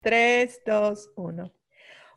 [0.00, 1.54] 3, 2, 1.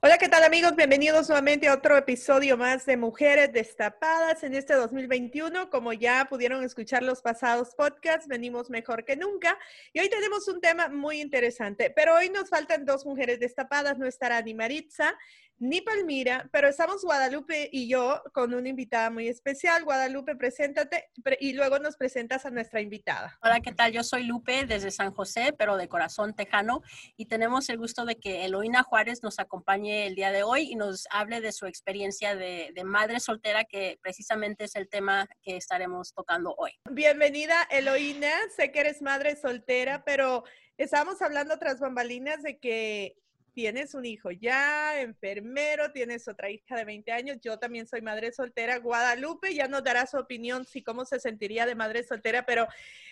[0.03, 0.76] Hola, ¿qué tal amigos?
[0.76, 5.71] Bienvenidos nuevamente a otro episodio más de Mujeres Destapadas en este 2021.
[5.71, 9.57] Como ya pudieron escuchar los pasados podcasts, venimos mejor que nunca.
[9.93, 13.98] Y hoy tenemos un tema muy interesante, pero hoy nos faltan dos mujeres destapadas.
[13.98, 15.18] No estará ni Maritza
[15.62, 19.84] ni Palmira, pero estamos Guadalupe y yo con una invitada muy especial.
[19.84, 23.37] Guadalupe, preséntate y luego nos presentas a nuestra invitada.
[23.43, 23.91] Hola, ¿qué tal?
[23.91, 26.81] Yo soy Lupe desde San José, pero de corazón tejano,
[27.15, 30.76] y tenemos el gusto de que Eloína Juárez nos acompañe el día de hoy y
[30.76, 35.57] nos hable de su experiencia de, de madre soltera, que precisamente es el tema que
[35.57, 36.71] estaremos tocando hoy.
[36.90, 38.31] Bienvenida, Eloína.
[38.55, 40.43] Sé que eres madre soltera, pero
[40.77, 43.15] estábamos hablando tras bambalinas de que
[43.54, 48.32] tienes un hijo ya, enfermero, tienes otra hija de 20 años, yo también soy madre
[48.32, 52.68] soltera, Guadalupe ya nos dará su opinión si cómo se sentiría de madre soltera, pero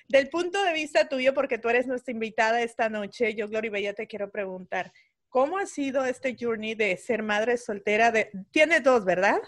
[0.08, 3.94] del punto de vista tuyo, porque tú eres nuestra invitada esta noche, yo Gloria Bella
[3.94, 4.92] te quiero preguntar,
[5.30, 8.12] ¿cómo ha sido este journey de ser madre soltera?
[8.12, 9.40] De, tiene dos, ¿verdad?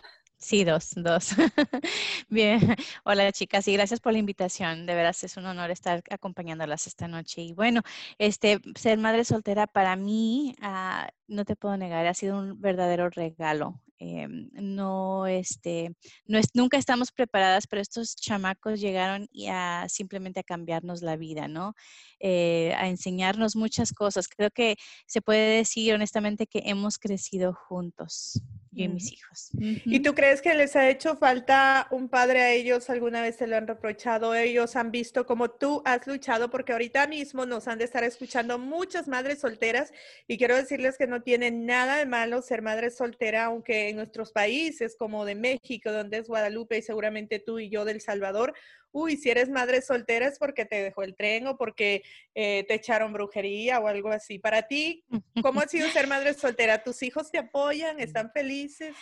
[0.41, 1.29] Sí, dos, dos.
[2.29, 4.87] Bien, hola chicas y gracias por la invitación.
[4.87, 7.41] De veras es un honor estar acompañándolas esta noche.
[7.43, 7.81] Y bueno,
[8.17, 13.09] este, ser madre soltera para mí, ah, no te puedo negar, ha sido un verdadero
[13.09, 13.81] regalo.
[14.03, 20.39] Em, no, este, no es, nunca estamos preparadas, pero estos chamacos llegaron y a simplemente
[20.39, 21.75] a cambiarnos la vida, ¿no?
[22.19, 24.27] Eh, a enseñarnos muchas cosas.
[24.27, 24.75] Creo que
[25.05, 28.41] se puede decir honestamente que hemos crecido juntos
[28.71, 29.49] yo y mis hijos.
[29.59, 32.89] ¿Y tú crees que les ha hecho falta un padre a ellos?
[32.89, 34.33] ¿Alguna vez se lo han reprochado?
[34.33, 38.57] Ellos han visto como tú has luchado, porque ahorita mismo nos han de estar escuchando
[38.57, 39.91] muchas madres solteras
[40.27, 44.31] y quiero decirles que no tiene nada de malo ser madre soltera, aunque en nuestros
[44.31, 48.53] países como de México, donde es Guadalupe y seguramente tú y yo del Salvador,
[48.91, 52.03] uy, si eres madre soltera es porque te dejó el tren o porque
[52.35, 54.39] eh, te echaron brujería o algo así.
[54.39, 55.03] Para ti,
[55.41, 56.83] ¿cómo ha sido ser madre soltera?
[56.83, 57.99] ¿Tus hijos te apoyan?
[57.99, 58.95] ¿Están felices?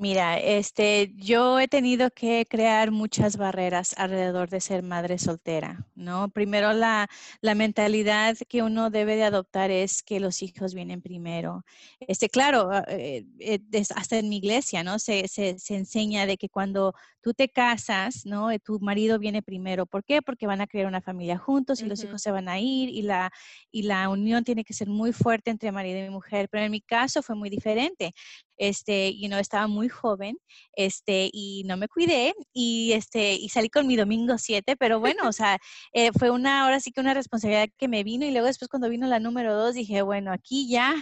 [0.00, 6.30] Mira, este, yo he tenido que crear muchas barreras alrededor de ser madre soltera, ¿no?
[6.30, 7.06] Primero la,
[7.42, 11.66] la mentalidad que uno debe de adoptar es que los hijos vienen primero.
[12.00, 13.60] Este, claro, eh, eh,
[13.94, 14.98] hasta en mi iglesia, ¿no?
[14.98, 18.50] Se, se, se, enseña de que cuando tú te casas, ¿no?
[18.50, 19.86] Eh, tu marido viene primero.
[19.86, 20.22] ¿Por qué?
[20.22, 23.02] Porque van a crear una familia juntos y los hijos se van a ir y
[23.02, 23.30] la,
[23.70, 26.48] y la unión tiene que ser muy fuerte entre marido y mujer.
[26.50, 28.14] Pero en mi caso fue muy diferente
[28.60, 30.36] este, y no estaba muy joven,
[30.74, 35.26] este, y no me cuidé y, este, y salí con mi domingo 7, pero bueno,
[35.28, 35.58] o sea,
[35.94, 38.90] eh, fue una, ahora sí que una responsabilidad que me vino y luego después cuando
[38.90, 40.94] vino la número 2 dije, bueno, aquí ya,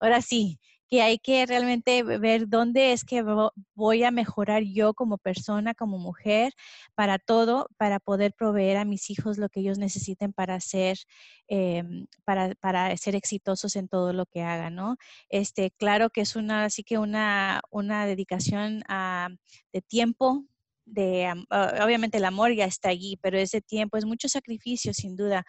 [0.00, 0.58] ahora sí,
[0.88, 3.24] que hay que realmente ver dónde es que
[3.74, 6.52] voy a mejorar yo como persona, como mujer,
[6.94, 10.98] para todo, para poder proveer a mis hijos lo que ellos necesiten para ser,
[11.48, 14.96] em, para, para, ser exitosos en todo lo que hagan, ¿no?
[15.28, 19.28] Este, claro que es una, así que una, una dedicación a,
[19.72, 20.44] de tiempo,
[20.86, 21.32] de,
[21.82, 25.44] obviamente el amor ya está allí, pero ese tiempo es mucho sacrificio sin duda,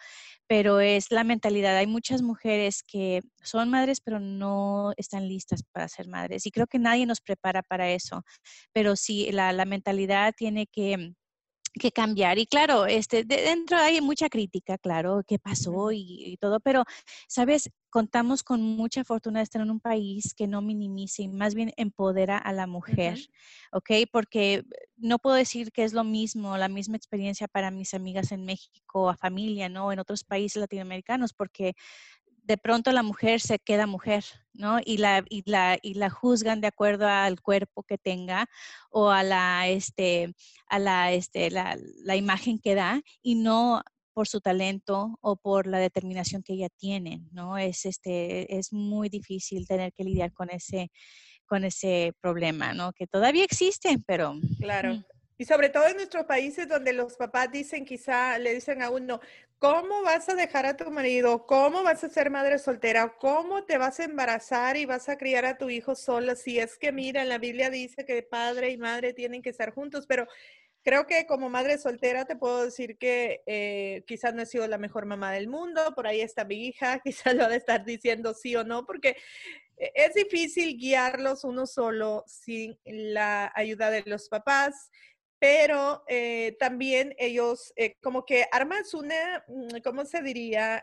[0.46, 1.76] pero es la mentalidad.
[1.76, 6.66] Hay muchas mujeres que son madres, pero no están listas para ser madres y creo
[6.66, 8.22] que nadie nos prepara para eso,
[8.72, 11.14] pero sí, la, la mentalidad tiene que
[11.78, 12.38] que cambiar.
[12.38, 16.84] Y claro, este, dentro hay mucha crítica, claro, qué pasó y, todo, pero,
[17.28, 17.70] ¿sabes?
[17.90, 21.72] Contamos con mucha fortuna de estar en un país que no minimice y más bien
[21.76, 23.18] empodera a la mujer,
[23.72, 23.90] ¿ok?
[24.12, 24.64] Porque
[24.96, 29.08] no puedo decir que es lo mismo, la misma experiencia para mis amigas en México,
[29.08, 29.92] a familia, ¿no?
[29.92, 31.74] En otros países latinoamericanos, porque
[32.46, 34.78] de pronto la mujer se queda mujer, ¿no?
[34.84, 38.48] Y la, y la, y la juzgan de acuerdo al cuerpo que tenga
[38.90, 40.32] o a la, este,
[40.68, 43.82] a la, este, la, la imagen que da y no
[44.12, 47.58] por su talento o por la determinación que ella tiene, ¿no?
[47.58, 50.90] Es, este, es muy difícil tener que lidiar con ese,
[51.46, 52.92] con ese problema, ¿no?
[52.92, 54.34] Que todavía existe, pero...
[54.58, 55.04] Claro.
[55.38, 59.20] Y sobre todo en nuestros países donde los papás dicen, quizá le dicen a uno,
[59.58, 61.46] ¿cómo vas a dejar a tu marido?
[61.46, 63.16] ¿Cómo vas a ser madre soltera?
[63.18, 66.36] ¿Cómo te vas a embarazar y vas a criar a tu hijo sola?
[66.36, 70.06] Si es que, mira, la Biblia dice que padre y madre tienen que estar juntos,
[70.06, 70.26] pero
[70.86, 74.78] creo que como madre soltera te puedo decir que eh, quizás no he sido la
[74.78, 78.32] mejor mamá del mundo, por ahí está mi hija, quizás lo ha de estar diciendo
[78.32, 79.16] sí o no, porque
[79.76, 84.90] e-, es difícil guiarlos uno solo sin la ayuda de los papás
[85.38, 90.82] pero eh, también ellos eh, como que armas una, mm, ¿cómo se diría?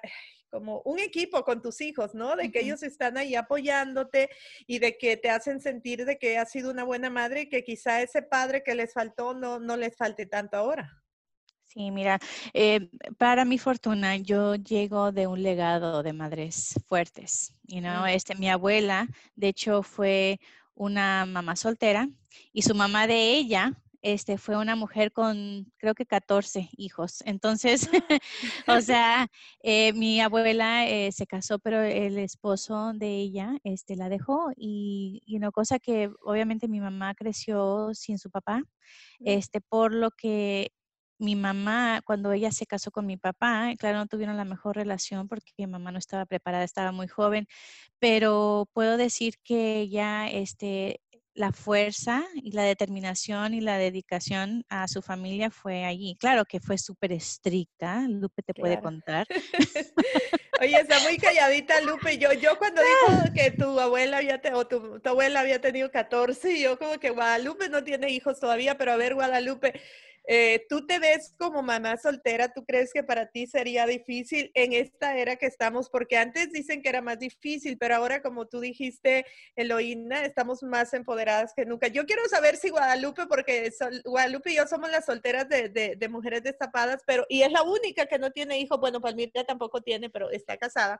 [0.54, 2.36] como un equipo con tus hijos, ¿no?
[2.36, 4.30] De que ellos están ahí apoyándote
[4.68, 7.64] y de que te hacen sentir de que has sido una buena madre y que
[7.64, 11.04] quizá ese padre que les faltó no, no les falte tanto ahora.
[11.64, 12.20] Sí, mira,
[12.54, 17.56] eh, para mi fortuna, yo llego de un legado de madres fuertes.
[17.64, 20.40] You know, este, mi abuela, de hecho, fue
[20.76, 22.08] una mamá soltera
[22.52, 23.74] y su mamá de ella
[24.04, 27.24] este, fue una mujer con creo que 14 hijos.
[27.26, 27.90] Entonces,
[28.68, 29.28] o sea,
[29.64, 35.24] eh, mi abuela eh, se casó, pero el esposo de ella este, la dejó y,
[35.36, 38.62] una cosa que obviamente mi mamá creció sin su papá,
[39.20, 40.72] este, por lo que
[41.18, 45.28] mi mamá, cuando ella se casó con mi papá, claro, no tuvieron la mejor relación
[45.28, 47.48] porque mi mamá no estaba preparada, estaba muy joven,
[48.00, 51.00] pero puedo decir que ella, este,
[51.36, 56.16] la fuerza y la determinación y la dedicación a su familia fue allí.
[56.20, 59.28] Claro que fue súper estricta, Lupe te puede contar.
[60.62, 62.18] Oye, está muy calladita Lupe.
[62.18, 66.60] Yo, yo cuando dijo que tu abuela había o tu, tu, abuela había tenido 14,
[66.60, 69.74] yo como que Guadalupe no tiene hijos todavía, pero a ver, Guadalupe,
[70.26, 72.54] eh, ¿Tú te ves como mamá soltera?
[72.54, 75.90] ¿Tú crees que para ti sería difícil en esta era que estamos?
[75.90, 79.26] Porque antes dicen que era más difícil, pero ahora como tú dijiste,
[79.58, 81.88] Eloína, estamos más empoderadas que nunca.
[81.88, 83.70] Yo quiero saber si Guadalupe, porque
[84.06, 88.06] Guadalupe y yo somos las solteras de, de, mujeres destapadas, pero y es la única
[88.06, 88.80] que no tiene hijos.
[88.80, 91.00] Bueno, Palmira tampoco tiene, pero está casada.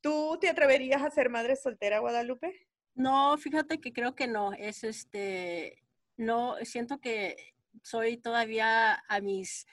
[0.00, 2.68] ¿Tú te atreverías a ser madre soltera, Guadalupe?
[2.94, 4.52] No, fíjate que creo que no.
[4.52, 5.82] Es este,
[6.16, 7.36] no, siento que
[7.82, 9.66] soy todavía a mis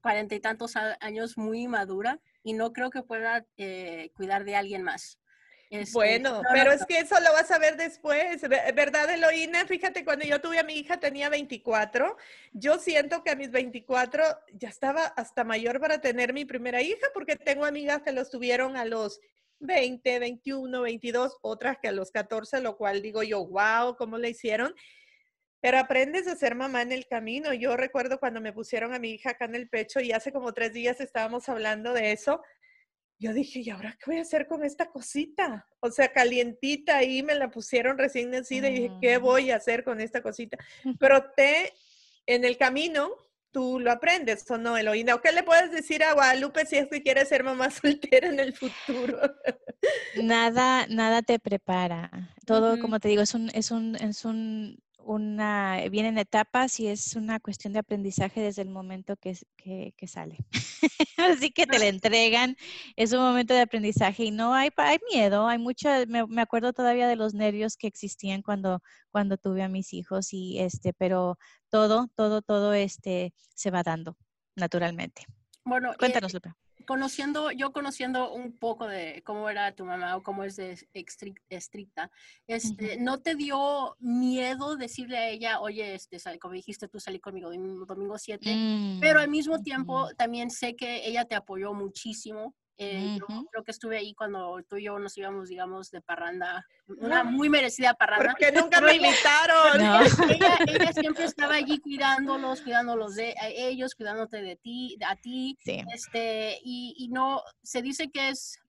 [0.00, 4.82] cuarenta y tantos años muy madura y no creo que pueda eh, cuidar de alguien
[4.82, 5.18] más.
[5.70, 8.40] Este, bueno, pero es que eso lo vas a ver después,
[8.74, 9.66] ¿verdad, Eloína?
[9.66, 12.16] Fíjate, cuando yo tuve a mi hija tenía 24.
[12.52, 14.24] Yo siento que a mis 24
[14.54, 18.78] ya estaba hasta mayor para tener mi primera hija, porque tengo amigas que los tuvieron
[18.78, 19.20] a los
[19.60, 24.30] 20, 21, 22, otras que a los 14, lo cual digo yo, wow, ¿cómo le
[24.30, 24.74] hicieron?
[25.60, 27.52] Pero aprendes a ser mamá en el camino.
[27.52, 30.54] Yo recuerdo cuando me pusieron a mi hija acá en el pecho y hace como
[30.54, 32.42] tres días estábamos hablando de eso.
[33.20, 35.66] Yo dije, ¿y ahora qué voy a hacer con esta cosita?
[35.80, 39.22] O sea, calientita ahí me la pusieron recién nacida y dije, ¿qué mm.
[39.22, 40.56] voy a hacer con esta cosita?
[41.00, 41.72] Pero te,
[42.26, 43.10] en el camino,
[43.50, 45.16] tú lo aprendes, ¿o no, Eloína?
[45.16, 48.38] ¿O qué le puedes decir a Guadalupe si es que quiere ser mamá soltera en
[48.38, 49.18] el futuro?
[50.22, 52.10] Nada, nada te prepara.
[52.46, 54.78] Todo, como te digo, es un, es un, es un
[55.08, 60.36] una, vienen etapas y es una cuestión de aprendizaje desde el momento que, que, sale.
[61.16, 62.56] Así que te la entregan,
[62.94, 66.74] es un momento de aprendizaje y no hay, hay miedo, hay mucha, me, me, acuerdo
[66.74, 71.38] todavía de los nervios que existían cuando, cuando tuve a mis hijos y este, pero
[71.70, 74.14] todo, todo, todo este se va dando
[74.56, 75.24] naturalmente.
[75.64, 76.52] Bueno, cuéntanos, Lupe
[76.88, 80.74] conociendo, yo conociendo un poco de cómo era tu mamá o cómo es de
[81.50, 82.10] estricta,
[82.46, 87.50] este, ¿no te dio miedo decirle a ella, oye, este, como dijiste, tú salí conmigo
[87.50, 93.18] domingo 7, mm, pero al mismo tiempo también sé que ella te apoyó muchísimo eh,
[93.18, 97.24] yo creo que estuve ahí cuando tú y yo nos íbamos, digamos, de parranda, una
[97.24, 98.30] muy merecida parranda.
[98.30, 99.80] Porque nunca me invitaron.
[100.68, 105.58] Ella, siempre estaba allí cuidándolos, cuidándolos de ellos, cuidándote de ti, a ti.
[105.92, 108.60] Este, y, y, no, se dice que es,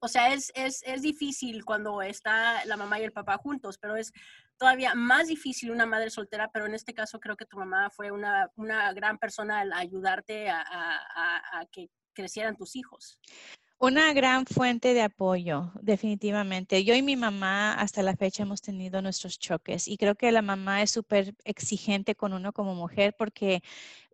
[0.00, 3.96] o sea, es, es, es difícil cuando está la mamá y el papá juntos, pero
[3.96, 4.12] es
[4.56, 8.12] todavía más difícil una madre soltera, pero en este caso creo que tu mamá fue
[8.12, 13.18] una, una gran persona al ayudarte a, a, a, a que crecieran tus hijos.
[13.78, 16.84] Una gran fuente de apoyo, definitivamente.
[16.84, 20.40] Yo y mi mamá hasta la fecha hemos tenido nuestros choques y creo que la
[20.40, 23.60] mamá es súper exigente con uno como mujer porque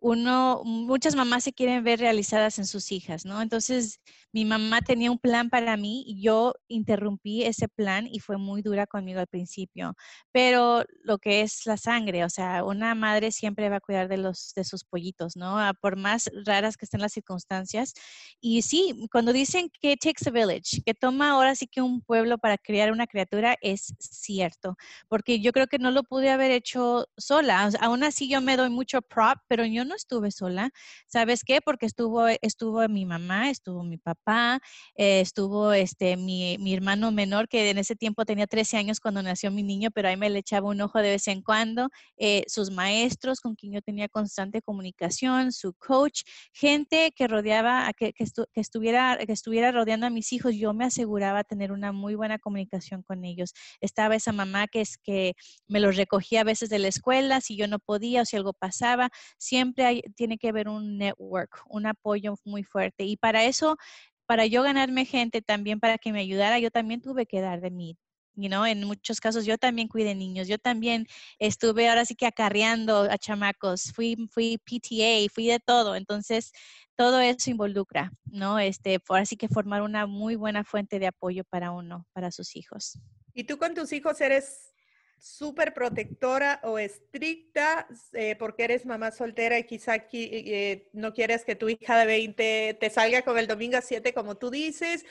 [0.01, 3.41] uno, muchas mamás se quieren ver realizadas en sus hijas, ¿no?
[3.41, 3.99] Entonces,
[4.31, 8.61] mi mamá tenía un plan para mí y yo interrumpí ese plan y fue muy
[8.61, 9.95] dura conmigo al principio.
[10.31, 14.17] Pero lo que es la sangre, o sea, una madre siempre va a cuidar de
[14.17, 15.59] los de sus pollitos, ¿no?
[15.59, 17.93] Ah, por más raras que estén las circunstancias.
[18.39, 22.37] Y sí, cuando dicen que takes a village, que toma ahora sí que un pueblo
[22.37, 24.75] para criar una criatura, es cierto,
[25.07, 27.69] porque yo creo que no lo pude haber hecho sola.
[27.81, 30.69] aún así yo me doy mucho prop, pero yo no estuve sola.
[31.07, 31.59] ¿Sabes qué?
[31.61, 34.59] Porque estuvo, estuvo mi mamá, estuvo mi papá,
[34.95, 39.21] eh, estuvo este, mi, mi, hermano menor, que en ese tiempo tenía 13 años cuando
[39.21, 42.43] nació mi niño, pero ahí me le echaba un ojo de vez en cuando, eh,
[42.47, 46.21] sus maestros con quien yo tenía constante comunicación, su coach,
[46.53, 51.43] gente que rodeaba, que, que, estuviera, que estuviera rodeando a mis hijos, yo me aseguraba
[51.43, 53.53] tener una muy buena comunicación con ellos.
[53.81, 55.33] Estaba esa mamá que es que
[55.67, 58.53] me los recogía a veces de la escuela, si yo no podía o si algo
[58.53, 59.78] pasaba, siempre
[60.15, 63.05] tiene que haber un network, un apoyo muy fuerte.
[63.05, 63.77] Y para eso,
[64.25, 67.71] para yo ganarme gente también, para que me ayudara, yo también tuve que dar de
[67.71, 67.97] mí.
[68.35, 71.07] You know, en muchos casos yo también cuidé niños, yo también
[71.39, 76.53] estuve ahora sí que acarreando a chamacos, fui, fui PTA, fui de todo, entonces
[76.95, 78.57] todo eso involucra, ¿no?
[78.57, 82.55] Este, ahora sí que formar una muy buena fuente de apoyo para uno, para sus
[82.55, 82.97] hijos.
[83.33, 84.73] ¿Y tú con tus hijos eres
[85.19, 91.45] súper protectora o estricta eh, porque eres mamá soltera y quizá aquí, eh, no quieres
[91.45, 95.05] que tu hija de 20 te salga con el domingo a 7 como tú dices,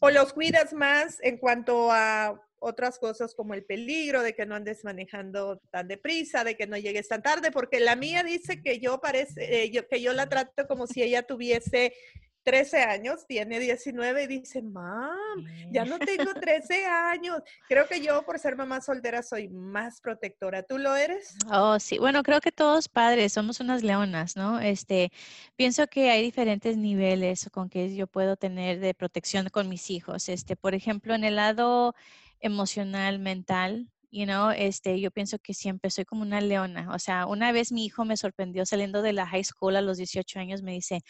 [0.00, 4.54] o los cuidas más en cuanto a otras cosas como el peligro de que no
[4.54, 8.80] andes manejando tan deprisa, de que no llegues tan tarde, porque la mía dice que
[8.80, 11.92] yo parece, eh, que yo la trato como si ella tuviese
[12.44, 17.42] 13 años, tiene 19 y dice, mam, ya no tengo 13 años.
[17.68, 20.62] Creo que yo por ser mamá soltera soy más protectora.
[20.62, 21.36] ¿Tú lo eres?
[21.50, 21.98] Oh, sí.
[21.98, 24.60] Bueno, creo que todos padres somos unas leonas, ¿no?
[24.60, 25.10] Este,
[25.56, 30.28] pienso que hay diferentes niveles con que yo puedo tener de protección con mis hijos.
[30.28, 31.94] Este, por ejemplo, en el lado
[32.40, 36.94] emocional, mental, You know, este, yo pienso que siempre soy como una leona.
[36.94, 39.96] O sea, una vez mi hijo me sorprendió saliendo de la high school a los
[39.96, 41.02] 18 años, me dice,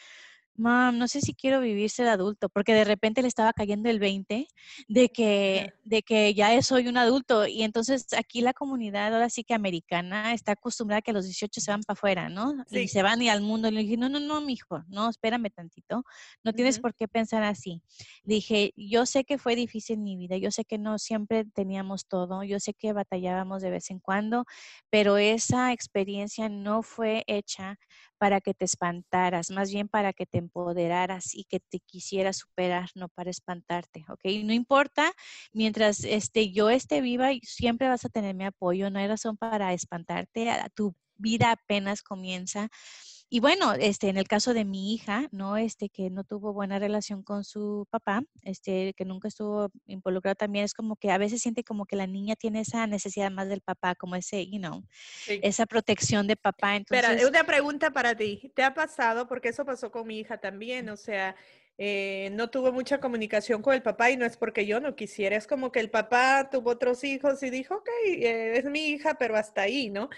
[0.56, 3.98] mam, no sé si quiero vivirse de adulto, porque de repente le estaba cayendo el
[3.98, 4.46] 20
[4.88, 7.46] de que, de que ya soy un adulto.
[7.46, 11.24] Y entonces aquí la comunidad, ahora sí que americana, está acostumbrada a que a los
[11.24, 12.54] 18 se van para afuera, ¿no?
[12.70, 13.70] Y se van y al mundo.
[13.70, 16.04] Le dije, no, no, no, mijo, no, espérame tantito.
[16.42, 17.82] No tienes por qué pensar así.
[18.24, 22.42] dije, yo sé que fue difícil mi vida, yo sé que no siempre teníamos todo,
[22.44, 24.44] yo sé que batallábamos de vez en cuando,
[24.90, 27.78] pero esa experiencia no fue hecha
[28.18, 32.90] para que te espantaras, más bien para que te empoderaras y que te quisieras superar,
[32.94, 34.24] no para espantarte, ¿ok?
[34.44, 35.12] No importa,
[35.52, 39.72] mientras este, yo esté viva, siempre vas a tener mi apoyo, no hay razón para
[39.72, 42.68] espantarte, tu vida apenas comienza
[43.30, 45.56] y bueno, este, en el caso de mi hija, ¿no?
[45.56, 50.64] Este, que no tuvo buena relación con su papá, este, que nunca estuvo involucrado también,
[50.64, 53.60] es como que a veces siente como que la niña tiene esa necesidad más del
[53.60, 54.84] papá, como ese, you know,
[55.26, 56.76] esa protección de papá.
[56.76, 57.04] Entonces...
[57.08, 58.52] Espera, una pregunta para ti.
[58.54, 59.26] ¿Te ha pasado?
[59.26, 61.34] Porque eso pasó con mi hija también, o sea,
[61.76, 65.36] eh, no tuvo mucha comunicación con el papá y no es porque yo no quisiera,
[65.36, 69.14] es como que el papá tuvo otros hijos y dijo, ok, eh, es mi hija,
[69.14, 70.08] pero hasta ahí, ¿no?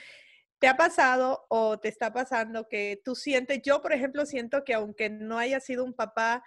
[0.58, 4.74] ¿Te ha pasado o te está pasando que tú sientes, yo por ejemplo siento que
[4.74, 6.42] aunque no haya sido un papá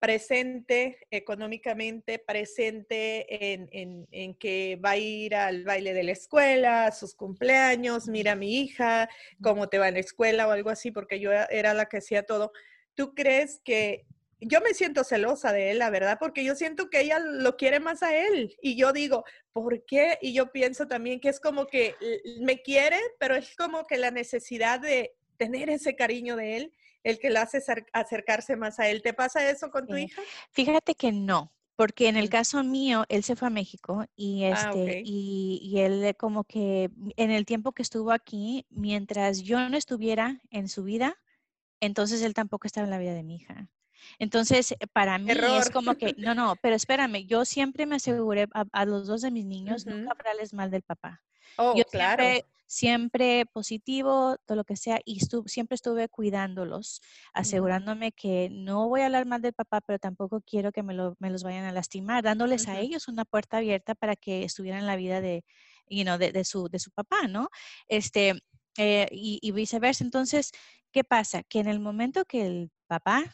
[0.00, 6.92] presente económicamente, presente en, en, que va a ir al baile de la escuela, a
[6.92, 9.08] sus cumpleaños, mira a mi hija,
[9.42, 12.24] cómo te va en la escuela o algo así, porque yo era la que hacía
[12.24, 12.52] todo.
[12.94, 14.06] ¿Tú crees que
[14.40, 17.80] yo me siento celosa de él, la verdad, porque yo siento que ella lo quiere
[17.80, 18.56] más a él.
[18.60, 20.18] Y yo digo, ¿por qué?
[20.20, 21.94] Y yo pienso también que es como que
[22.40, 27.18] me quiere, pero es como que la necesidad de tener ese cariño de él, el
[27.18, 27.62] que la hace
[27.92, 29.02] acercarse más a él.
[29.02, 30.20] ¿Te pasa eso con tu hija?
[30.50, 31.52] Fíjate que no.
[31.76, 35.80] Porque en el caso mío, él se fue a México y ah, este, y, y,
[35.80, 40.84] él como que en el tiempo que estuvo aquí, mientras yo no estuviera en su
[40.84, 41.18] vida,
[41.80, 43.68] entonces él tampoco estaba en la vida de mi hija.
[44.18, 48.46] Entonces, eh, para mí es como que, no, no, pero espérame, yo siempre me aseguré
[48.52, 51.22] a, los dos de mis niños nunca hablarles mal del papá.
[51.56, 52.24] Oh, yo claro.
[52.68, 57.00] Siempre, positivo, todo lo que sea, y siempre estuve cuidándolos,
[57.32, 61.44] asegurándome que no voy a hablar mal del papá, pero tampoco quiero que me, los
[61.44, 65.20] vayan a lastimar, dándoles a ellos una puerta abierta para que estuvieran en la vida
[65.20, 65.44] de,
[65.88, 67.50] you know, de, su, de su papá, ¿no?
[67.86, 68.42] Este,
[68.78, 70.02] eh, y, y viceversa.
[70.02, 70.50] Entonces,
[70.90, 71.44] ¿qué pasa?
[71.44, 73.32] Que en el momento que el papá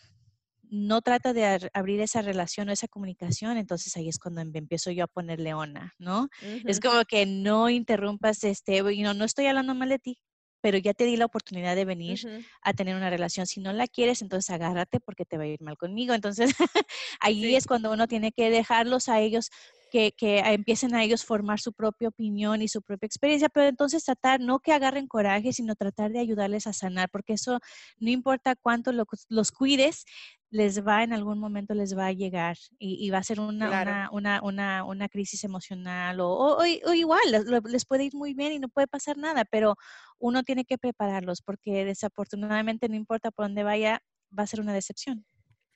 [0.73, 4.91] no trata de abrir esa relación o esa comunicación, entonces ahí es cuando em, empiezo
[4.91, 6.31] yo a poner leona, ¿no?
[6.65, 10.19] Es como que no interrumpas, este, no, no estoy hablando mal de ti,
[10.63, 12.21] pero ya te di la oportunidad de venir
[12.63, 13.47] a tener una relación.
[13.47, 16.15] Si no la quieres, entonces agárrate porque te va a ir mal conmigo.
[16.15, 16.55] Entonces,
[17.21, 19.51] ahí es cuando uno tiene que dejarlos a ellos
[19.91, 24.05] que, que, empiecen a ellos formar su propia opinión y su propia experiencia, pero entonces
[24.05, 27.59] tratar, no que agarren coraje, sino tratar de ayudarles a sanar, porque eso
[27.99, 30.07] no importa cuánto los cuides,
[30.53, 34.41] les va en algún momento les va a llegar y, va a ser una, una,
[34.43, 37.23] una, una, crisis emocional o, o, igual
[37.67, 39.77] les, puede ir muy bien y no puede pasar nada, pero
[40.19, 44.03] uno tiene que prepararlos porque desafortunadamente no importa por dónde vaya,
[44.39, 45.25] va a ser una decepción.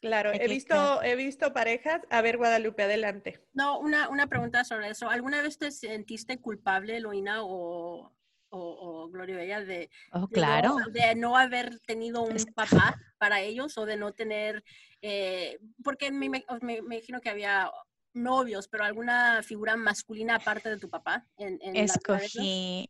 [0.03, 2.03] Claro, he visto, he visto parejas.
[2.11, 3.41] A ver, Guadalupe, adelante.
[3.55, 5.09] No, una, una pregunta sobre eso.
[5.09, 8.13] ¿Alguna vez te sentiste culpable, Eloína, o,
[8.51, 10.77] o, Gloria Bella, de, oh, claro.
[10.91, 14.63] de, no, haber tenido un papá para ellos o de no tener,
[15.03, 17.71] eh, porque me, me, imagino que había
[18.15, 22.89] novios, pero alguna figura masculina aparte de tu papá en, en Escogí,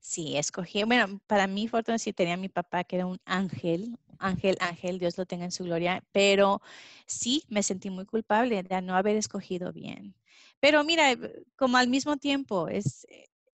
[0.00, 4.56] Sí, escogí, bueno, para mí, Fortuna sí tenía mi papá que era un ángel, ángel,
[4.60, 6.60] ángel, Dios lo tenga en su gloria, pero
[7.06, 10.14] sí me sentí muy culpable de no haber escogido bien.
[10.60, 13.06] Pero mira, eh, como al mismo tiempo, es,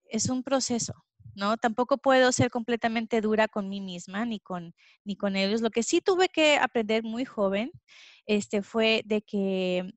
[0.09, 1.04] es un proceso,
[1.35, 1.57] ¿no?
[1.57, 4.73] Tampoco puedo ser completamente dura con mí misma ni con,
[5.03, 5.61] ni con ellos.
[5.61, 7.71] Lo que sí tuve que aprender muy joven
[8.25, 9.93] este, fue de que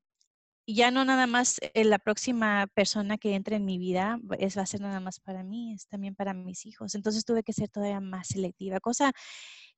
[0.67, 4.61] ya no nada más eh, la próxima persona que entre en mi vida es, va
[4.61, 6.93] a ser nada más para mí, es también para mis hijos.
[6.95, 9.11] Entonces tuve que ser todavía más selectiva, cosa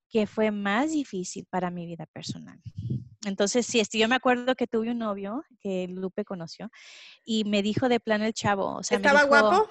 [0.09, 2.61] que fue más difícil para mi vida personal.
[3.25, 6.69] Entonces, sí, este, yo me acuerdo que tuve un novio que Lupe conoció
[7.23, 8.75] y me dijo de plano el chavo.
[8.75, 9.69] O sea, ¿Estaba guapo?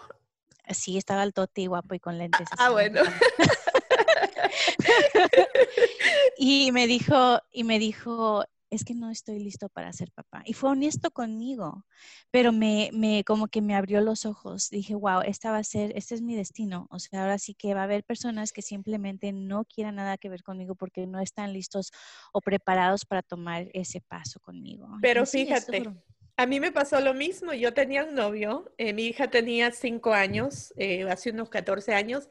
[0.73, 2.49] Sí, estaba altote y guapo y con lentes.
[2.59, 3.03] Ah, bueno.
[6.37, 10.43] y me dijo, y me dijo, es que no estoy listo para ser papá.
[10.45, 11.85] Y fue honesto conmigo,
[12.31, 14.71] pero me, me, como que me abrió los ojos.
[14.71, 16.87] Dije, wow, esta va a ser, este es mi destino.
[16.91, 20.29] O sea, ahora sí que va a haber personas que simplemente no quieran nada que
[20.29, 21.91] ver conmigo porque no están listos
[22.33, 24.89] o preparados para tomar ese paso conmigo.
[25.03, 25.93] Pero fíjate.
[26.41, 27.53] A mí me pasó lo mismo.
[27.53, 32.31] Yo tenía un novio, eh, mi hija tenía cinco años, eh, hace unos 14 años,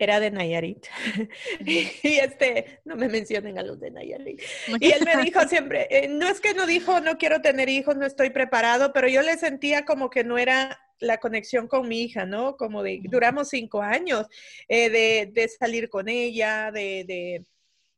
[0.00, 0.88] era de Nayarit.
[1.60, 4.42] y este, no me mencionen a los de Nayarit.
[4.80, 7.96] Y él me dijo siempre, eh, no es que no dijo, no quiero tener hijos,
[7.96, 12.02] no estoy preparado, pero yo le sentía como que no era la conexión con mi
[12.02, 12.56] hija, ¿no?
[12.56, 14.26] Como de, duramos cinco años
[14.68, 17.46] de, de, salir con ella, de, de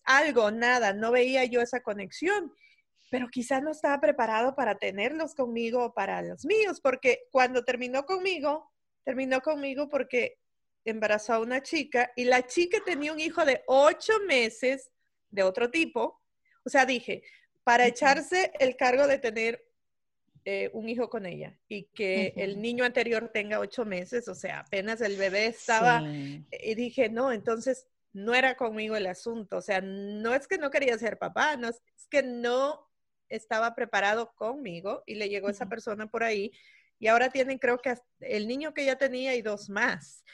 [0.04, 2.52] algo, nada, no veía yo esa conexión
[3.10, 8.04] pero quizás no estaba preparado para tenerlos conmigo o para los míos, porque cuando terminó
[8.04, 8.70] conmigo,
[9.04, 10.38] terminó conmigo porque
[10.84, 14.90] embarazó a una chica y la chica tenía un hijo de ocho meses
[15.30, 16.20] de otro tipo.
[16.64, 17.22] O sea, dije,
[17.64, 19.64] para echarse el cargo de tener
[20.44, 24.60] eh, un hijo con ella y que el niño anterior tenga ocho meses, o sea,
[24.60, 29.80] apenas el bebé estaba, y dije, no, entonces no era conmigo el asunto, o sea,
[29.80, 32.85] no es que no quería ser papá, no es que no
[33.28, 36.52] estaba preparado conmigo y le llegó esa persona por ahí
[36.98, 40.24] y ahora tienen creo que el niño que ya tenía y dos más.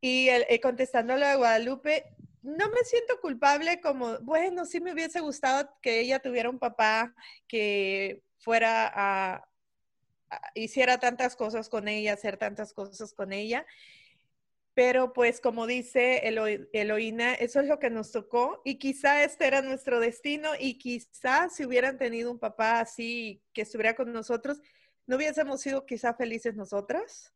[0.00, 2.04] Y el, eh, contestándole a Guadalupe,
[2.42, 7.14] no me siento culpable como, bueno, sí me hubiese gustado que ella tuviera un papá
[7.46, 9.46] que fuera a
[10.54, 13.66] hiciera tantas cosas con ella, hacer tantas cosas con ella.
[14.74, 16.22] Pero pues como dice
[16.72, 21.48] Eloína, eso es lo que nos tocó y quizá este era nuestro destino y quizá
[21.48, 24.60] si hubieran tenido un papá así que estuviera con nosotros,
[25.06, 27.34] no hubiésemos sido quizá felices nosotras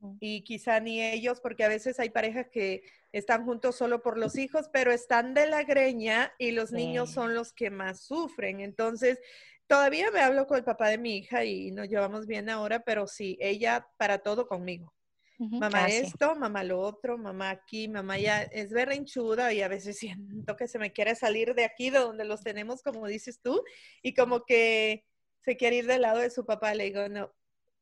[0.00, 0.16] mm.
[0.20, 4.36] y quizá ni ellos, porque a veces hay parejas que están juntos solo por los
[4.36, 8.60] hijos, pero están de la greña y los niños son los que más sufren.
[8.60, 9.18] Entonces,
[9.66, 13.06] todavía me hablo con el papá de mi hija y nos llevamos bien ahora, pero
[13.06, 14.93] sí, ella para todo conmigo
[15.38, 20.56] mamá esto, mamá lo otro, mamá aquí, mamá ya es berrinchuda y a veces siento
[20.56, 23.62] que se me quiere salir de aquí, de donde los tenemos, como dices tú,
[24.02, 25.04] y como que
[25.44, 26.74] se quiere ir del lado de su papá.
[26.74, 27.32] Le digo, no,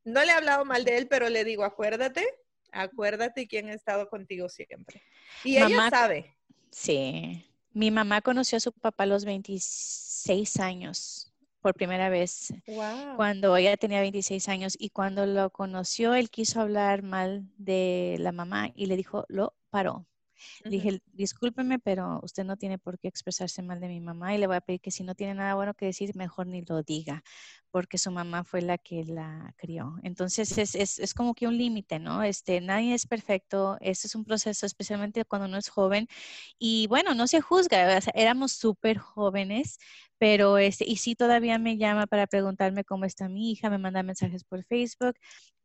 [0.03, 2.25] no le he hablado mal de él, pero le digo, acuérdate,
[2.71, 5.01] acuérdate quién ha estado contigo siempre.
[5.43, 6.35] Y ella sabe.
[6.71, 7.45] Sí.
[7.71, 11.32] Mi mamá conoció a su papá a los 26 años
[11.63, 12.53] por primera vez
[13.15, 18.31] cuando ella tenía 26 años y cuando lo conoció, él quiso hablar mal de la
[18.33, 20.05] mamá y le dijo, lo paró.
[20.65, 24.47] dije, discúlpeme, pero usted no tiene por qué expresarse mal de mi mamá y le
[24.47, 27.23] voy a pedir que si no tiene nada bueno que decir, mejor ni lo diga,
[27.71, 29.95] porque su mamá fue la que la crió.
[30.03, 32.23] Entonces es, es, es como que un límite, ¿no?
[32.23, 36.07] Este, nadie es perfecto, este es un proceso, especialmente cuando uno es joven.
[36.59, 39.79] Y bueno, no se juzga, éramos súper jóvenes,
[40.23, 44.03] pero este, y sí todavía me llama para preguntarme cómo está mi hija, me manda
[44.03, 45.15] mensajes por Facebook,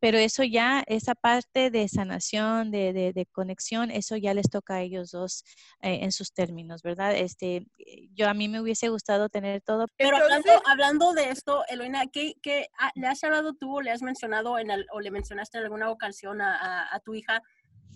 [0.00, 4.82] pero eso ya, esa parte de sanación, de, de, conexión, eso ya les toca a
[4.82, 5.44] ellos dos
[5.80, 7.14] eh, en sus términos, ¿verdad?
[7.14, 7.68] Este,
[8.16, 9.86] yo a mí me hubiese gustado tener todo.
[9.96, 12.66] Pero hablando, hablando de esto, Eloina, ¿qué, qué
[12.96, 15.88] le has hablado tú o le has mencionado en el, o le mencionaste en alguna
[15.88, 17.44] ocasión a, a, tu hija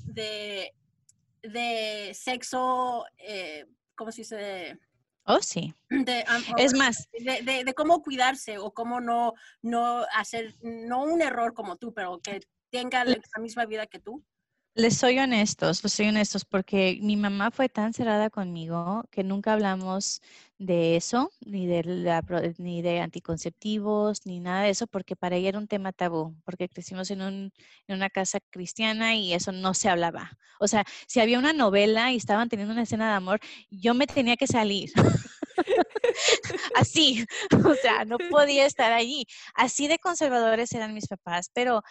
[0.05, 0.73] de,
[1.43, 4.79] de sexo, eh, ¿cómo se dice?
[5.25, 5.75] Oh, sí.
[6.57, 7.09] es más.
[7.13, 12.21] De, de, cómo cuidarse o cómo no, no hacer, no un error como tú, pero
[12.21, 14.25] que tenga la misma vida que tú.
[14.75, 19.53] Les soy honestos, les soy honestos, porque mi mamá fue tan cerrada conmigo que nunca
[19.53, 20.23] hablamos
[20.63, 22.23] de eso, ni de, la,
[22.59, 26.69] ni de anticonceptivos, ni nada de eso, porque para ella era un tema tabú, porque
[26.69, 27.53] crecimos en, un,
[27.89, 30.39] en una casa cristiana y eso no se hablaba.
[30.61, 34.07] O sea, si había una novela y estaban teniendo una escena de amor, yo me
[34.07, 34.93] tenía que salir.
[36.77, 37.27] Así,
[37.67, 39.27] o sea, no podía estar allí.
[39.55, 41.83] Así de conservadores eran mis papás, pero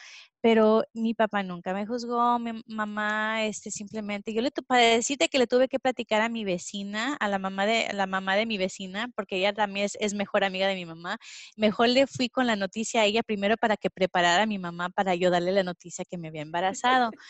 [0.41, 5.37] pero mi papá nunca me juzgó, mi mamá, este, simplemente, yo le, para decirte que
[5.37, 8.57] le tuve que platicar a mi vecina, a la mamá de, la mamá de mi
[8.57, 11.17] vecina, porque ella también es, mejor amiga de mi mamá,
[11.57, 14.89] mejor le fui con la noticia a ella primero para que preparara a mi mamá
[14.89, 17.11] para yo darle la noticia que me había embarazado.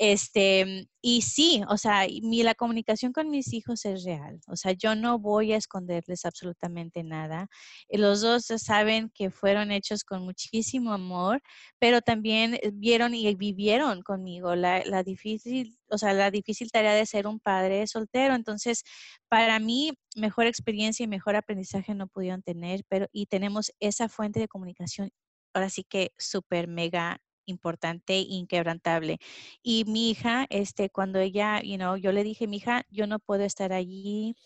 [0.00, 4.72] Este, y sí, o sea, mi, la comunicación con mis hijos es real, o sea,
[4.72, 7.48] yo no voy a esconderles absolutamente nada.
[7.88, 11.42] Los dos saben que fueron hechos con muchísimo amor,
[11.80, 17.06] pero también vieron y vivieron conmigo la, la, difícil, o sea, la difícil tarea de
[17.06, 18.34] ser un padre soltero.
[18.34, 18.84] Entonces,
[19.28, 24.40] para mí, mejor experiencia y mejor aprendizaje no pudieron tener, pero y tenemos esa fuente
[24.40, 25.10] de comunicación,
[25.54, 29.18] ahora sí que súper mega importante inquebrantable.
[29.62, 33.18] Y mi hija, este, cuando ella, you know, yo le dije, mi hija, yo no
[33.18, 34.36] puedo estar allí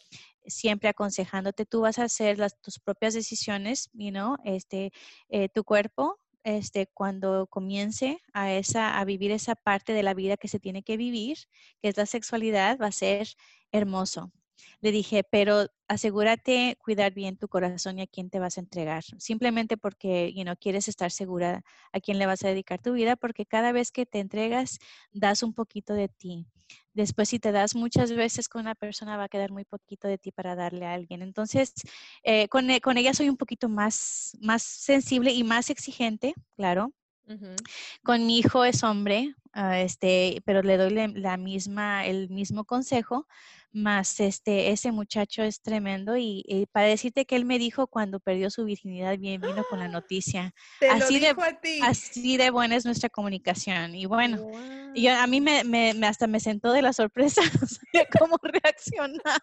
[0.46, 4.92] siempre aconsejándote, tú vas a hacer las, tus propias decisiones, you know, este,
[5.28, 10.36] eh, tu cuerpo este, cuando comience a, esa, a vivir esa parte de la vida
[10.36, 11.38] que se tiene que vivir,
[11.80, 13.28] que es la sexualidad, va a ser
[13.70, 14.32] hermoso.
[14.80, 19.04] Le dije, pero asegúrate cuidar bien tu corazón y a quién te vas a entregar.
[19.18, 23.46] Simplemente porque you quieres estar segura a quién le vas a dedicar tu vida, porque
[23.46, 24.78] cada vez que te entregas,
[25.12, 26.46] das un poquito de ti.
[26.94, 30.18] Después, si te das muchas veces con una persona, va a quedar muy poquito de
[30.18, 31.22] ti para darle a alguien.
[31.22, 31.72] Entonces,
[32.22, 36.92] eh, con, e, con, ella soy un poquito más, más sensible y más exigente, claro.
[38.02, 43.26] Con mi hijo es hombre, uh, este, pero le doy la misma, el mismo consejo,
[43.72, 48.50] más este, ese muchacho es tremendo y, para decirte que él me dijo cuando perdió
[48.50, 50.52] su virginidad, bien vino con la noticia.
[50.90, 53.94] así, de, a así de buena es nuestra comunicación.
[53.94, 54.38] Y bueno,
[54.94, 57.42] yo, a mí me, me, hasta me sentó de la sorpresa,
[57.92, 59.42] de cómo reaccionar.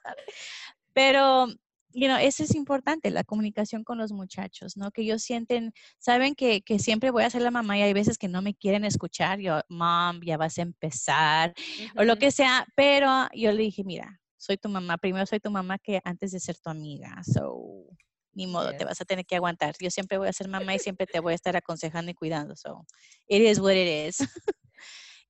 [0.94, 1.48] Pero
[1.94, 4.92] you know, eso es importante, la comunicación con los muchachos, ¿no?
[4.92, 8.18] Que ellos sienten, saben que, que, siempre voy a ser la mamá y hay veces
[8.18, 11.54] que no me quieren escuchar, yo, mom, ya vas a empezar,
[11.96, 15.52] o lo que sea, pero yo le dije, mira, soy tu mamá, primero soy tu
[15.52, 17.86] mamá que antes de ser tu amiga, so,
[18.34, 19.76] ni modo, te vas a tener que aguantar.
[19.80, 22.56] Yo siempre voy a ser mamá y siempre te voy a estar aconsejando y cuidando,
[22.56, 22.86] so,
[23.28, 24.18] it is what it is.